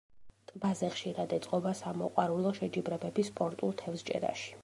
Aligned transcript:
ტბაზე 0.51 0.87
ხშირად 0.93 1.35
ეწყობა 1.37 1.73
სამოყვარულო 1.81 2.55
შეჯიბრებები 2.61 3.29
სპორტულ 3.31 3.79
თევზჭერაში. 3.83 4.53